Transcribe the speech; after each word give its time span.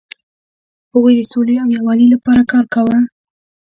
هغوی 0.91 1.13
د 1.17 1.21
سولې 1.31 1.55
او 1.63 1.67
یووالي 1.77 2.07
لپاره 2.13 2.41
کار 2.51 2.65
کاوه. 2.73 2.97